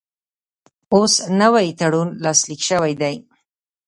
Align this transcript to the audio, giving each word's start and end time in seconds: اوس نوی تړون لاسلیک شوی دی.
اوس 0.93 1.13
نوی 1.39 1.67
تړون 1.79 2.09
لاسلیک 2.23 2.61
شوی 2.69 2.93
دی. 3.01 3.15